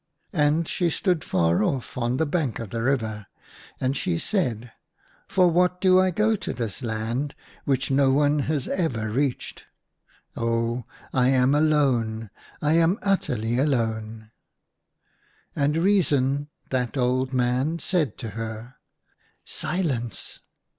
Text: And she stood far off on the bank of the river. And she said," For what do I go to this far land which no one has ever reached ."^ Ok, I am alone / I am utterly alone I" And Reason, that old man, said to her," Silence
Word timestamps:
And 0.33 0.67
she 0.67 0.89
stood 0.89 1.23
far 1.23 1.63
off 1.63 1.95
on 1.95 2.17
the 2.17 2.25
bank 2.25 2.57
of 2.57 2.71
the 2.71 2.81
river. 2.81 3.27
And 3.79 3.95
she 3.95 4.17
said," 4.17 4.71
For 5.27 5.47
what 5.47 5.79
do 5.79 5.99
I 5.99 6.09
go 6.09 6.35
to 6.37 6.53
this 6.53 6.79
far 6.79 6.87
land 6.89 7.35
which 7.65 7.91
no 7.91 8.11
one 8.11 8.39
has 8.49 8.67
ever 8.67 9.07
reached 9.11 9.63
."^ 9.11 9.63
Ok, 10.41 10.85
I 11.13 11.27
am 11.27 11.53
alone 11.53 12.31
/ 12.45 12.61
I 12.63 12.77
am 12.77 12.97
utterly 13.03 13.59
alone 13.59 14.31
I" 15.55 15.63
And 15.65 15.77
Reason, 15.77 16.49
that 16.71 16.97
old 16.97 17.31
man, 17.31 17.77
said 17.77 18.17
to 18.17 18.29
her," 18.29 18.77
Silence 19.45 20.41